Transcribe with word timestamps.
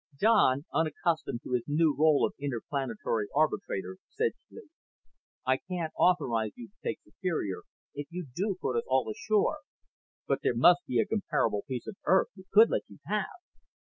Don, 0.17 0.65
unaccustomed 0.73 1.43
to 1.43 1.51
his 1.51 1.65
new 1.67 1.95
role 1.95 2.25
of 2.25 2.33
interplanetary 2.39 3.27
arbitrator, 3.35 3.97
said 4.09 4.31
tentatively: 4.49 4.71
"I 5.45 5.57
can't 5.57 5.93
authorize 5.95 6.53
you 6.55 6.69
to 6.69 6.73
take 6.81 6.99
Superior, 7.03 7.61
even 7.93 8.01
if 8.07 8.07
you 8.09 8.25
do 8.33 8.57
put 8.59 8.77
us 8.77 8.83
all 8.87 9.07
ashore, 9.11 9.59
but 10.27 10.39
there 10.41 10.55
must 10.55 10.87
be 10.87 10.99
a 10.99 11.05
comparable 11.05 11.65
piece 11.67 11.85
of 11.85 11.97
Earth 12.05 12.29
we 12.35 12.45
could 12.51 12.71
let 12.71 12.81
you 12.87 12.97
have." 13.05 13.27